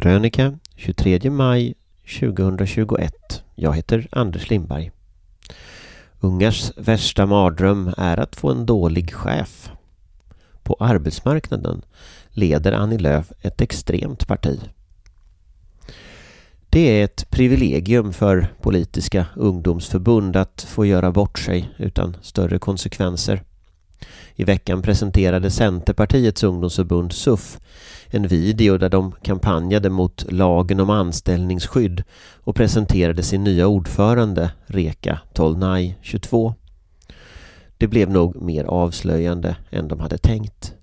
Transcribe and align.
Krönika 0.00 0.58
23 0.76 1.30
maj 1.30 1.74
2021. 2.20 3.44
Jag 3.54 3.76
heter 3.76 4.08
Anders 4.12 4.50
Lindberg. 4.50 4.90
Ungars 6.20 6.72
värsta 6.76 7.26
mardröm 7.26 7.94
är 7.96 8.16
att 8.16 8.36
få 8.36 8.50
en 8.50 8.66
dålig 8.66 9.14
chef. 9.14 9.70
På 10.62 10.76
arbetsmarknaden 10.80 11.82
leder 12.30 12.72
Annie 12.72 12.98
Lööf 12.98 13.32
ett 13.40 13.60
extremt 13.60 14.26
parti. 14.26 14.60
Det 16.70 17.00
är 17.00 17.04
ett 17.04 17.30
privilegium 17.30 18.12
för 18.12 18.54
politiska 18.60 19.26
ungdomsförbund 19.36 20.36
att 20.36 20.66
få 20.68 20.86
göra 20.86 21.12
bort 21.12 21.38
sig 21.38 21.70
utan 21.78 22.16
större 22.22 22.58
konsekvenser. 22.58 23.42
I 24.34 24.44
veckan 24.44 24.82
presenterade 24.82 25.50
Centerpartiets 25.50 26.42
ungdomsförbund 26.42 27.12
SUF 27.12 27.58
en 28.10 28.28
video 28.28 28.78
där 28.78 28.88
de 28.88 29.12
kampanjade 29.22 29.90
mot 29.90 30.32
lagen 30.32 30.80
om 30.80 30.90
anställningsskydd 30.90 32.02
och 32.44 32.56
presenterade 32.56 33.22
sin 33.22 33.44
nya 33.44 33.66
ordförande 33.66 34.50
Reka 34.66 35.20
Tolnai 35.32 35.94
22. 36.02 36.54
Det 37.78 37.88
blev 37.88 38.10
nog 38.10 38.42
mer 38.42 38.64
avslöjande 38.64 39.56
än 39.70 39.88
de 39.88 40.00
hade 40.00 40.18
tänkt. 40.18 40.74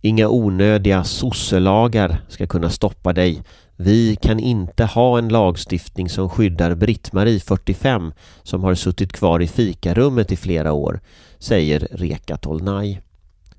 Inga 0.00 0.28
onödiga 0.28 1.04
sosselagar 1.04 2.22
ska 2.28 2.46
kunna 2.46 2.70
stoppa 2.70 3.12
dig. 3.12 3.42
Vi 3.82 4.16
kan 4.16 4.40
inte 4.40 4.84
ha 4.84 5.18
en 5.18 5.28
lagstiftning 5.28 6.08
som 6.08 6.28
skyddar 6.28 6.74
Britt-Marie 6.74 7.40
45 7.40 8.12
som 8.42 8.64
har 8.64 8.74
suttit 8.74 9.12
kvar 9.12 9.42
i 9.42 9.46
fikarummet 9.46 10.32
i 10.32 10.36
flera 10.36 10.72
år, 10.72 11.00
säger 11.38 11.88
Reka 11.90 12.36
Tolnai. 12.36 13.00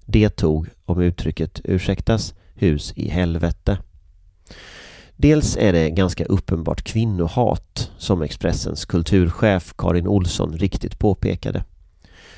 Det 0.06 0.30
tog, 0.30 0.68
om 0.86 1.02
uttrycket 1.02 1.62
ursäktas, 1.64 2.34
hus 2.54 2.94
i 2.96 3.10
helvete. 3.10 3.78
Dels 5.16 5.58
är 5.58 5.74
det 5.74 5.90
ganska 5.90 6.26
uppenbart 6.26 6.82
kvinnohat, 6.84 7.92
som 7.98 8.22
Expressens 8.22 8.86
kulturchef 8.86 9.74
Karin 9.78 10.08
Olsson 10.08 10.58
riktigt 10.58 11.00
påpekade. 11.00 11.64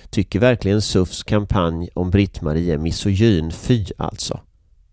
Tycker 0.10 0.40
verkligen 0.40 0.82
SUFs 0.82 1.24
kampanj 1.24 1.90
om 1.94 2.12
Britt-Marie 2.12 2.74
är 2.74 2.78
misogyn, 2.78 3.52
fy 3.52 3.86
alltså, 3.98 4.40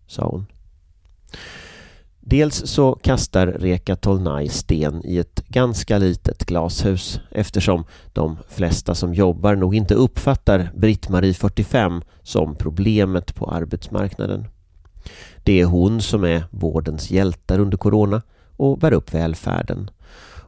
sa 0.06 0.26
hon. 0.26 0.46
Dels 2.30 2.66
så 2.66 2.94
kastar 2.94 3.46
Reka 3.46 3.96
Tolnai 3.96 4.48
sten 4.48 5.06
i 5.06 5.18
ett 5.18 5.44
ganska 5.48 5.98
litet 5.98 6.44
glashus 6.44 7.20
eftersom 7.30 7.84
de 8.12 8.36
flesta 8.48 8.94
som 8.94 9.14
jobbar 9.14 9.54
nog 9.54 9.74
inte 9.74 9.94
uppfattar 9.94 10.70
Britt-Marie 10.76 11.34
45 11.34 12.02
som 12.22 12.54
problemet 12.54 13.34
på 13.34 13.46
arbetsmarknaden. 13.50 14.46
Det 15.44 15.60
är 15.60 15.64
hon 15.64 16.00
som 16.00 16.24
är 16.24 16.44
vårdens 16.50 17.10
hjältar 17.10 17.58
under 17.58 17.78
corona 17.78 18.22
och 18.56 18.78
bär 18.78 18.92
upp 18.92 19.14
välfärden 19.14 19.90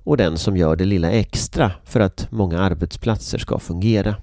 och 0.05 0.17
den 0.17 0.39
som 0.39 0.57
gör 0.57 0.77
det 0.77 0.85
lilla 0.85 1.11
extra 1.11 1.73
för 1.85 2.01
att 2.01 2.27
många 2.31 2.61
arbetsplatser 2.61 3.39
ska 3.39 3.59
fungera. 3.59 4.17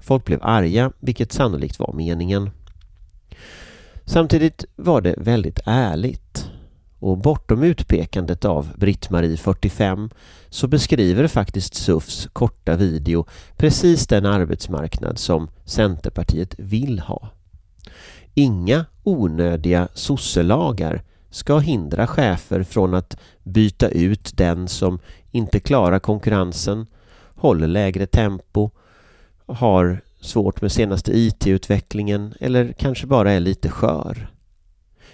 Folk 0.00 0.24
blev 0.24 0.38
arga, 0.42 0.92
vilket 1.00 1.32
sannolikt 1.32 1.78
var 1.78 1.92
meningen. 1.92 2.50
Samtidigt 4.04 4.64
var 4.76 5.00
det 5.00 5.14
väldigt 5.18 5.60
ärligt. 5.64 6.47
Och 7.00 7.18
bortom 7.18 7.62
utpekandet 7.62 8.44
av 8.44 8.68
Britt-Marie 8.76 9.36
45 9.36 10.10
så 10.48 10.68
beskriver 10.68 11.26
faktiskt 11.26 11.74
SUFs 11.74 12.28
korta 12.32 12.76
video 12.76 13.26
precis 13.56 14.06
den 14.06 14.26
arbetsmarknad 14.26 15.18
som 15.18 15.50
Centerpartiet 15.64 16.54
vill 16.58 16.98
ha. 17.00 17.28
Inga 18.34 18.84
onödiga 19.02 19.88
sosselagar 19.94 21.02
ska 21.30 21.58
hindra 21.58 22.06
chefer 22.06 22.62
från 22.62 22.94
att 22.94 23.16
byta 23.42 23.88
ut 23.88 24.36
den 24.36 24.68
som 24.68 24.98
inte 25.30 25.60
klarar 25.60 25.98
konkurrensen, 25.98 26.86
håller 27.34 27.66
lägre 27.66 28.06
tempo, 28.06 28.70
har 29.46 30.00
svårt 30.20 30.60
med 30.60 30.72
senaste 30.72 31.18
IT-utvecklingen 31.18 32.34
eller 32.40 32.72
kanske 32.72 33.06
bara 33.06 33.32
är 33.32 33.40
lite 33.40 33.68
skör. 33.68 34.30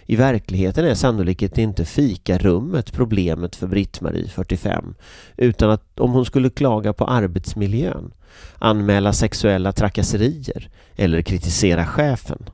I 0.07 0.17
verkligheten 0.17 0.85
är 0.85 0.95
sannolikt 0.95 1.59
inte 1.59 1.85
fikarummet 1.85 2.93
problemet 2.93 3.57
för 3.57 3.67
Britt-Marie, 3.67 4.29
45, 4.29 4.95
utan 5.37 5.71
att 5.71 6.01
om 6.01 6.13
hon 6.13 6.25
skulle 6.25 6.51
klaga 6.51 6.93
på 6.93 7.05
arbetsmiljön, 7.05 8.13
anmäla 8.59 9.13
sexuella 9.13 9.73
trakasserier 9.73 10.69
eller 10.97 11.23
kritisera 11.23 11.87
chefen, 11.87 12.49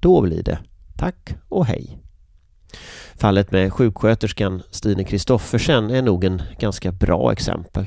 då 0.00 0.20
blir 0.20 0.42
det 0.42 0.58
tack 0.96 1.34
och 1.48 1.66
hej. 1.66 1.98
Fallet 3.14 3.52
med 3.52 3.72
sjuksköterskan 3.72 4.62
Stine 4.70 5.04
Kristoffersen 5.04 5.90
är 5.90 6.02
nog 6.02 6.24
en 6.24 6.42
ganska 6.58 6.92
bra 6.92 7.32
exempel. 7.32 7.86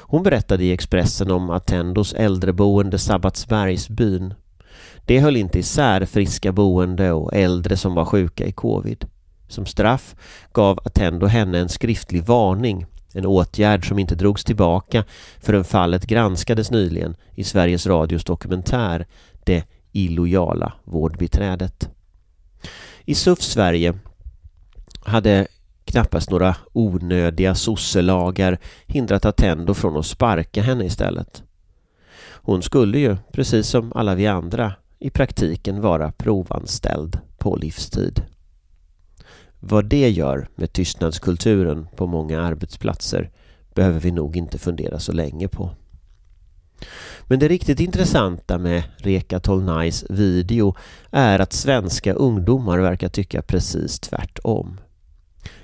Hon 0.00 0.22
berättade 0.22 0.64
i 0.64 0.72
Expressen 0.72 1.30
om 1.30 1.50
Attendos 1.50 2.14
äldreboende 2.14 2.98
Sabbatsbergsbyn. 2.98 4.34
Det 5.08 5.20
höll 5.20 5.36
inte 5.36 5.58
isär 5.58 6.04
friska 6.04 6.52
boende 6.52 7.12
och 7.12 7.34
äldre 7.34 7.76
som 7.76 7.94
var 7.94 8.04
sjuka 8.04 8.46
i 8.46 8.52
covid. 8.52 9.04
Som 9.48 9.66
straff 9.66 10.14
gav 10.52 10.80
Attendo 10.84 11.26
henne 11.26 11.58
en 11.58 11.68
skriftlig 11.68 12.24
varning, 12.24 12.86
en 13.14 13.26
åtgärd 13.26 13.88
som 13.88 13.98
inte 13.98 14.14
drogs 14.14 14.44
tillbaka 14.44 15.04
förrän 15.40 15.64
fallet 15.64 16.06
granskades 16.06 16.70
nyligen 16.70 17.16
i 17.34 17.44
Sveriges 17.44 17.86
Radios 17.86 18.24
dokumentär 18.24 19.06
Det 19.44 19.64
illojala 19.92 20.72
vårdbiträdet. 20.84 21.88
I 23.04 23.14
SUF 23.14 23.42
Sverige 23.42 23.98
hade 25.04 25.46
knappast 25.84 26.30
några 26.30 26.56
onödiga 26.72 27.54
sosselagar 27.54 28.58
hindrat 28.86 29.24
Attendo 29.24 29.74
från 29.74 29.96
att 29.96 30.06
sparka 30.06 30.62
henne 30.62 30.84
istället. 30.84 31.42
Hon 32.30 32.62
skulle 32.62 32.98
ju, 32.98 33.16
precis 33.32 33.68
som 33.68 33.92
alla 33.94 34.14
vi 34.14 34.26
andra, 34.26 34.74
i 34.98 35.10
praktiken 35.10 35.80
vara 35.80 36.12
provanställd 36.12 37.18
på 37.38 37.56
livstid. 37.56 38.22
Vad 39.60 39.84
det 39.84 40.10
gör 40.10 40.48
med 40.54 40.72
tystnadskulturen 40.72 41.88
på 41.96 42.06
många 42.06 42.40
arbetsplatser 42.40 43.30
behöver 43.74 44.00
vi 44.00 44.10
nog 44.10 44.36
inte 44.36 44.58
fundera 44.58 44.98
så 44.98 45.12
länge 45.12 45.48
på. 45.48 45.70
Men 47.22 47.38
det 47.38 47.48
riktigt 47.48 47.80
intressanta 47.80 48.58
med 48.58 48.82
Reka 48.96 49.40
Tolnais 49.40 50.04
video 50.10 50.76
är 51.10 51.38
att 51.38 51.52
svenska 51.52 52.12
ungdomar 52.12 52.78
verkar 52.78 53.08
tycka 53.08 53.42
precis 53.42 54.00
tvärtom. 54.00 54.80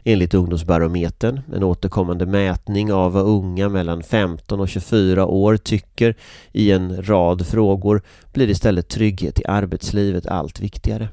Enligt 0.05 0.35
Ungdomsbarometern, 0.35 1.41
en 1.55 1.63
återkommande 1.63 2.27
mätning 2.27 2.93
av 2.93 3.13
vad 3.13 3.27
unga 3.27 3.69
mellan 3.69 4.03
15 4.03 4.61
och 4.61 4.69
24 4.69 5.27
år 5.27 5.57
tycker 5.57 6.15
i 6.53 6.71
en 6.71 7.03
rad 7.07 7.47
frågor, 7.47 8.03
blir 8.33 8.51
istället 8.51 8.89
trygghet 8.89 9.41
i 9.41 9.45
arbetslivet 9.45 10.27
allt 10.27 10.61
viktigare. 10.61 11.09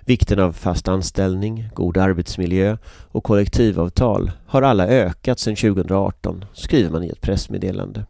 Vikten 0.00 0.40
av 0.40 0.52
fast 0.52 0.88
anställning, 0.88 1.68
god 1.74 1.96
arbetsmiljö 1.96 2.76
och 2.86 3.24
kollektivavtal 3.24 4.30
har 4.46 4.62
alla 4.62 4.86
ökat 4.86 5.38
sedan 5.38 5.56
2018, 5.56 6.44
skriver 6.52 6.90
man 6.90 7.04
i 7.04 7.08
ett 7.08 7.20
pressmeddelande. 7.20 8.06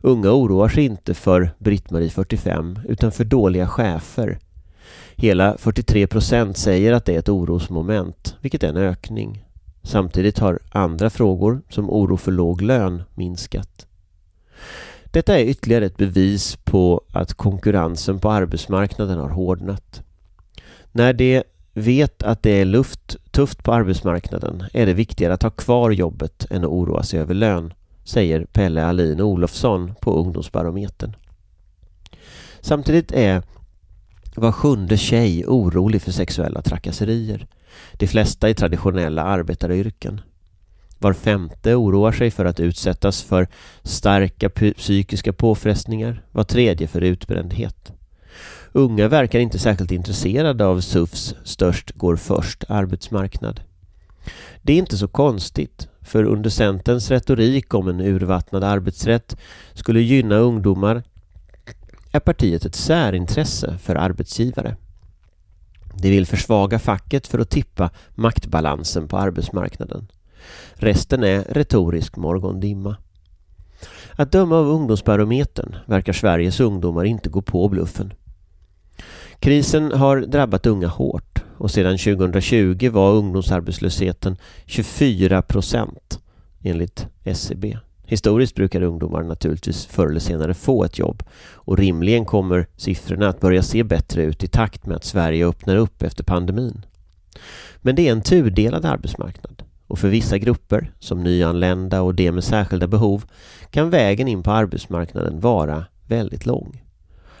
Unga 0.00 0.30
oroar 0.32 0.68
sig 0.68 0.84
inte 0.84 1.14
för 1.14 1.50
Britt-Marie 1.58 2.10
45 2.10 2.78
utan 2.88 3.12
för 3.12 3.24
dåliga 3.24 3.68
chefer 3.68 4.38
Hela 5.18 5.58
43 5.58 6.06
procent 6.06 6.56
säger 6.56 6.92
att 6.92 7.04
det 7.04 7.14
är 7.14 7.18
ett 7.18 7.28
orosmoment, 7.28 8.36
vilket 8.40 8.62
är 8.62 8.68
en 8.68 8.76
ökning. 8.76 9.44
Samtidigt 9.82 10.38
har 10.38 10.58
andra 10.70 11.10
frågor, 11.10 11.62
som 11.68 11.90
oro 11.90 12.16
för 12.16 12.32
låg 12.32 12.62
lön, 12.62 13.02
minskat. 13.14 13.86
Detta 15.04 15.38
är 15.38 15.44
ytterligare 15.44 15.86
ett 15.86 15.96
bevis 15.96 16.56
på 16.56 17.00
att 17.12 17.34
konkurrensen 17.34 18.18
på 18.18 18.30
arbetsmarknaden 18.30 19.18
har 19.18 19.28
hårdnat. 19.28 20.02
När 20.92 21.12
de 21.12 21.42
vet 21.72 22.22
att 22.22 22.42
det 22.42 22.50
är 22.50 22.64
luft 22.64 23.16
tufft 23.30 23.64
på 23.64 23.72
arbetsmarknaden 23.72 24.64
är 24.72 24.86
det 24.86 24.94
viktigare 24.94 25.34
att 25.34 25.42
ha 25.42 25.50
kvar 25.50 25.90
jobbet 25.90 26.46
än 26.50 26.64
att 26.64 26.70
oroa 26.70 27.02
sig 27.02 27.20
över 27.20 27.34
lön, 27.34 27.72
säger 28.04 28.44
Pelle 28.44 28.84
Alin 28.84 29.20
Olofsson 29.20 29.94
på 30.00 30.12
Ungdomsbarometern. 30.12 31.16
Samtidigt 32.60 33.12
är 33.12 33.42
var 34.40 34.52
sjunde 34.52 34.96
tjej 34.96 35.46
orolig 35.46 36.02
för 36.02 36.12
sexuella 36.12 36.62
trakasserier. 36.62 37.46
De 37.92 38.06
flesta 38.06 38.48
i 38.48 38.54
traditionella 38.54 39.22
arbetaryrken. 39.22 40.20
Var 40.98 41.12
femte 41.12 41.74
oroar 41.74 42.12
sig 42.12 42.30
för 42.30 42.44
att 42.44 42.60
utsättas 42.60 43.22
för 43.22 43.48
starka 43.82 44.48
psykiska 44.76 45.32
påfrestningar. 45.32 46.22
Var 46.32 46.44
tredje 46.44 46.86
för 46.86 47.00
utbrändhet. 47.00 47.92
Unga 48.72 49.08
verkar 49.08 49.38
inte 49.38 49.58
särskilt 49.58 49.92
intresserade 49.92 50.66
av 50.66 50.80
SUFs 50.80 51.34
störst 51.44 51.90
går 51.90 52.16
först 52.16 52.64
arbetsmarknad. 52.68 53.60
Det 54.62 54.72
är 54.72 54.78
inte 54.78 54.96
så 54.96 55.08
konstigt, 55.08 55.88
för 56.02 56.24
under 56.24 56.50
Centerns 56.50 57.10
retorik 57.10 57.74
om 57.74 57.88
en 57.88 58.00
urvattnad 58.00 58.64
arbetsrätt 58.64 59.36
skulle 59.74 60.00
gynna 60.00 60.36
ungdomar 60.36 61.02
är 62.16 62.20
partiet 62.20 62.64
ett 62.64 62.74
särintresse 62.74 63.78
för 63.78 63.94
arbetsgivare. 63.94 64.76
De 65.94 66.10
vill 66.10 66.26
försvaga 66.26 66.78
facket 66.78 67.26
för 67.26 67.38
att 67.38 67.50
tippa 67.50 67.90
maktbalansen 68.14 69.08
på 69.08 69.18
arbetsmarknaden. 69.18 70.06
Resten 70.74 71.24
är 71.24 71.44
retorisk 71.44 72.16
morgondimma. 72.16 72.96
Att 74.12 74.32
döma 74.32 74.56
av 74.56 74.68
Ungdomsbarometern 74.68 75.76
verkar 75.86 76.12
Sveriges 76.12 76.60
ungdomar 76.60 77.04
inte 77.04 77.28
gå 77.28 77.42
på 77.42 77.68
bluffen. 77.68 78.12
Krisen 79.40 79.92
har 79.92 80.20
drabbat 80.20 80.66
unga 80.66 80.88
hårt 80.88 81.44
och 81.58 81.70
sedan 81.70 81.98
2020 81.98 82.90
var 82.90 83.12
ungdomsarbetslösheten 83.12 84.36
24 84.66 85.42
procent 85.42 86.20
enligt 86.62 87.06
SCB. 87.24 87.78
Historiskt 88.08 88.54
brukar 88.54 88.82
ungdomar 88.82 89.22
naturligtvis 89.22 89.86
förr 89.86 90.08
eller 90.08 90.20
senare 90.20 90.54
få 90.54 90.84
ett 90.84 90.98
jobb 90.98 91.22
och 91.52 91.78
rimligen 91.78 92.24
kommer 92.24 92.66
siffrorna 92.76 93.28
att 93.28 93.40
börja 93.40 93.62
se 93.62 93.84
bättre 93.84 94.22
ut 94.22 94.44
i 94.44 94.48
takt 94.48 94.86
med 94.86 94.96
att 94.96 95.04
Sverige 95.04 95.46
öppnar 95.46 95.76
upp 95.76 96.02
efter 96.02 96.24
pandemin. 96.24 96.86
Men 97.78 97.94
det 97.94 98.08
är 98.08 98.12
en 98.12 98.22
tudelad 98.22 98.84
arbetsmarknad 98.84 99.62
och 99.86 99.98
för 99.98 100.08
vissa 100.08 100.38
grupper, 100.38 100.92
som 100.98 101.22
nyanlända 101.22 102.02
och 102.02 102.14
de 102.14 102.32
med 102.32 102.44
särskilda 102.44 102.86
behov, 102.86 103.24
kan 103.70 103.90
vägen 103.90 104.28
in 104.28 104.42
på 104.42 104.50
arbetsmarknaden 104.50 105.40
vara 105.40 105.84
väldigt 106.06 106.46
lång. 106.46 106.82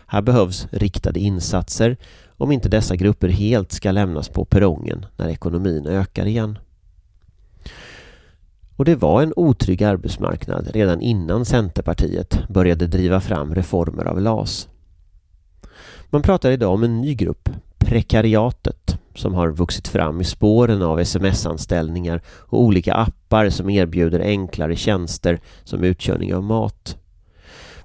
Här 0.06 0.22
behövs 0.22 0.68
riktade 0.70 1.20
insatser 1.20 1.96
om 2.28 2.52
inte 2.52 2.68
dessa 2.68 2.96
grupper 2.96 3.28
helt 3.28 3.72
ska 3.72 3.90
lämnas 3.90 4.28
på 4.28 4.44
perrongen 4.44 5.06
när 5.16 5.28
ekonomin 5.28 5.86
ökar 5.86 6.26
igen. 6.26 6.58
Och 8.76 8.84
det 8.84 8.94
var 8.94 9.22
en 9.22 9.32
otrygg 9.36 9.82
arbetsmarknad 9.82 10.70
redan 10.74 11.00
innan 11.00 11.44
Centerpartiet 11.44 12.48
började 12.48 12.86
driva 12.86 13.20
fram 13.20 13.54
reformer 13.54 14.04
av 14.04 14.20
LAS. 14.20 14.68
Man 16.10 16.22
pratar 16.22 16.50
idag 16.50 16.74
om 16.74 16.82
en 16.82 17.00
ny 17.00 17.14
grupp, 17.14 17.48
prekariatet, 17.78 18.98
som 19.14 19.34
har 19.34 19.48
vuxit 19.48 19.88
fram 19.88 20.20
i 20.20 20.24
spåren 20.24 20.82
av 20.82 21.00
sms-anställningar 21.00 22.22
och 22.26 22.60
olika 22.60 22.94
appar 22.94 23.50
som 23.50 23.70
erbjuder 23.70 24.20
enklare 24.20 24.76
tjänster 24.76 25.40
som 25.64 25.84
utkörning 25.84 26.34
av 26.34 26.44
mat. 26.44 26.96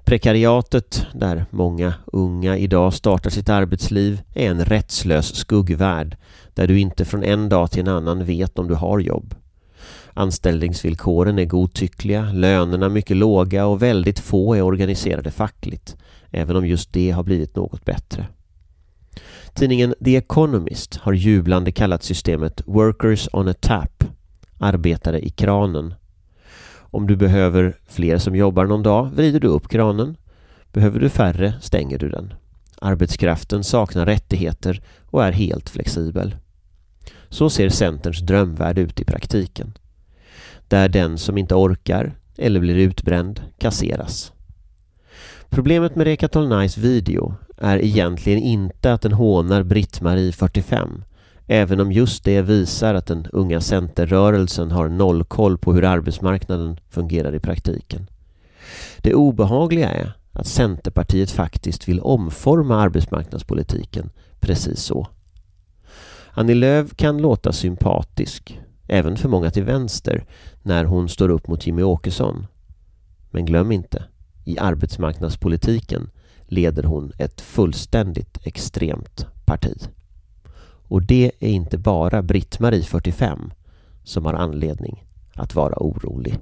Prekariatet, 0.04 1.06
där 1.14 1.46
många 1.50 1.94
unga 2.06 2.56
idag 2.56 2.94
startar 2.94 3.30
sitt 3.30 3.48
arbetsliv, 3.48 4.22
är 4.34 4.50
en 4.50 4.64
rättslös 4.64 5.34
skuggvärld 5.34 6.16
där 6.54 6.66
du 6.66 6.80
inte 6.80 7.04
från 7.04 7.24
en 7.24 7.48
dag 7.48 7.70
till 7.70 7.80
en 7.80 7.88
annan 7.88 8.24
vet 8.24 8.58
om 8.58 8.68
du 8.68 8.74
har 8.74 8.98
jobb. 8.98 9.34
Anställningsvillkoren 10.14 11.38
är 11.38 11.44
godtyckliga, 11.44 12.32
lönerna 12.32 12.88
mycket 12.88 13.16
låga 13.16 13.66
och 13.66 13.82
väldigt 13.82 14.18
få 14.18 14.54
är 14.54 14.62
organiserade 14.62 15.30
fackligt, 15.30 15.96
även 16.30 16.56
om 16.56 16.66
just 16.66 16.92
det 16.92 17.10
har 17.10 17.22
blivit 17.22 17.56
något 17.56 17.84
bättre. 17.84 18.26
Tidningen 19.54 19.94
The 20.04 20.16
Economist 20.16 20.96
har 20.96 21.12
jublande 21.12 21.72
kallat 21.72 22.02
systemet 22.02 22.62
”Workers 22.66 23.28
on 23.32 23.48
a 23.48 23.54
tap”, 23.60 24.04
arbetare 24.58 25.20
i 25.20 25.30
kranen. 25.30 25.94
Om 26.74 27.06
du 27.06 27.16
behöver 27.16 27.76
fler 27.88 28.18
som 28.18 28.36
jobbar 28.36 28.66
någon 28.66 28.82
dag 28.82 29.10
vrider 29.14 29.40
du 29.40 29.48
upp 29.48 29.68
kranen. 29.68 30.16
Behöver 30.72 31.00
du 31.00 31.08
färre 31.08 31.54
stänger 31.60 31.98
du 31.98 32.08
den. 32.08 32.34
Arbetskraften 32.78 33.64
saknar 33.64 34.06
rättigheter 34.06 34.82
och 35.06 35.24
är 35.24 35.32
helt 35.32 35.70
flexibel. 35.70 36.36
Så 37.28 37.50
ser 37.50 37.68
Centerns 37.68 38.20
drömvärld 38.20 38.78
ut 38.78 39.00
i 39.00 39.04
praktiken 39.04 39.72
där 40.72 40.88
den 40.88 41.18
som 41.18 41.38
inte 41.38 41.54
orkar 41.54 42.14
eller 42.38 42.60
blir 42.60 42.76
utbränd 42.76 43.42
kasseras. 43.58 44.32
Problemet 45.50 45.96
med 45.96 46.04
Rekatol 46.04 46.58
Nice 46.58 46.80
video 46.80 47.34
är 47.56 47.78
egentligen 47.84 48.38
inte 48.38 48.92
att 48.92 49.02
den 49.02 49.12
hånar 49.12 49.62
Britt-Marie 49.62 50.32
45 50.32 51.04
även 51.46 51.80
om 51.80 51.92
just 51.92 52.24
det 52.24 52.42
visar 52.42 52.94
att 52.94 53.06
den 53.06 53.26
unga 53.32 53.60
centerrörelsen 53.60 54.70
har 54.70 54.88
noll 54.88 55.24
koll 55.24 55.58
på 55.58 55.72
hur 55.72 55.84
arbetsmarknaden 55.84 56.80
fungerar 56.90 57.34
i 57.34 57.40
praktiken. 57.40 58.06
Det 58.98 59.14
obehagliga 59.14 59.88
är 59.88 60.12
att 60.32 60.46
Centerpartiet 60.46 61.30
faktiskt 61.30 61.88
vill 61.88 62.00
omforma 62.00 62.80
arbetsmarknadspolitiken 62.80 64.10
precis 64.40 64.80
så. 64.80 65.06
Annie 66.30 66.54
Lööf 66.54 66.96
kan 66.96 67.18
låta 67.18 67.52
sympatisk 67.52 68.61
även 68.92 69.16
för 69.16 69.28
många 69.28 69.50
till 69.50 69.64
vänster, 69.64 70.24
när 70.62 70.84
hon 70.84 71.08
står 71.08 71.28
upp 71.28 71.48
mot 71.48 71.66
Jimmy 71.66 71.82
Åkesson. 71.82 72.46
Men 73.30 73.44
glöm 73.44 73.72
inte, 73.72 74.04
i 74.44 74.58
arbetsmarknadspolitiken 74.58 76.10
leder 76.42 76.82
hon 76.82 77.12
ett 77.18 77.40
fullständigt 77.40 78.38
extremt 78.46 79.26
parti. 79.44 79.88
Och 80.88 81.02
det 81.02 81.32
är 81.40 81.48
inte 81.48 81.78
bara 81.78 82.22
Britt-Marie 82.22 82.82
45 82.82 83.52
som 84.04 84.24
har 84.24 84.34
anledning 84.34 85.04
att 85.34 85.54
vara 85.54 85.76
orolig. 85.76 86.38